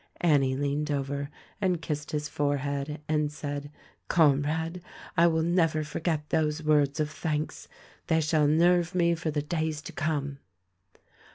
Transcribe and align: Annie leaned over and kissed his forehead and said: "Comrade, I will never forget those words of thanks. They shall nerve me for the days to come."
Annie 0.21 0.55
leaned 0.55 0.89
over 0.89 1.29
and 1.61 1.79
kissed 1.79 2.09
his 2.09 2.27
forehead 2.27 3.01
and 3.07 3.31
said: 3.31 3.69
"Comrade, 4.07 4.81
I 5.15 5.27
will 5.27 5.43
never 5.43 5.83
forget 5.83 6.27
those 6.31 6.63
words 6.63 6.99
of 6.99 7.11
thanks. 7.11 7.67
They 8.07 8.19
shall 8.19 8.47
nerve 8.47 8.95
me 8.95 9.13
for 9.13 9.29
the 9.29 9.43
days 9.43 9.79
to 9.83 9.91
come." 9.91 10.39